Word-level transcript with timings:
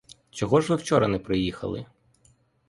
Чого 0.31 0.61
ж 0.61 0.69
ви 0.69 0.75
вчора 0.75 1.07
не 1.07 1.19
приїхали? 1.19 1.85